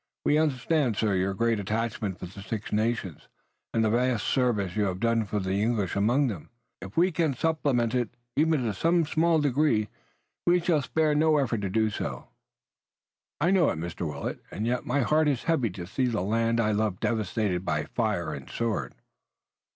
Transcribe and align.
"We 0.25 0.39
understand, 0.39 0.97
sir, 0.97 1.13
your 1.13 1.35
great 1.35 1.59
attachment 1.59 2.17
for 2.17 2.25
the 2.25 2.41
Six 2.41 2.71
Nations, 2.71 3.27
and 3.71 3.85
the 3.85 3.89
vast 3.91 4.25
service 4.25 4.75
you 4.75 4.85
have 4.85 4.99
done 4.99 5.25
for 5.25 5.39
the 5.39 5.61
English 5.61 5.95
among 5.95 6.25
them. 6.25 6.49
If 6.81 6.97
we 6.97 7.11
can 7.11 7.35
supplement 7.35 7.93
it 7.93 8.09
even 8.35 8.65
in 8.65 8.73
some 8.73 9.05
small 9.05 9.37
degree 9.37 9.89
we 10.47 10.59
shall 10.59 10.81
spare 10.81 11.13
no 11.13 11.37
effort 11.37 11.61
to 11.61 11.69
do 11.69 11.91
so." 11.91 12.29
"I 13.39 13.51
know 13.51 13.69
it, 13.69 13.77
Mr. 13.77 14.07
Willet, 14.09 14.39
and 14.49 14.65
yet 14.65 14.87
my 14.87 15.01
heart 15.01 15.27
is 15.27 15.43
heavy 15.43 15.69
to 15.69 15.85
see 15.85 16.07
the 16.07 16.21
land 16.23 16.59
I 16.59 16.71
love 16.71 16.99
devastated 16.99 17.63
by 17.63 17.83
fire 17.83 18.33
and 18.33 18.49
sword." 18.49 18.95